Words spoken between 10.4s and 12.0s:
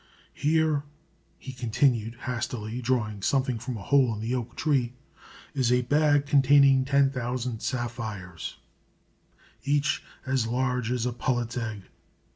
large as a pullet's egg.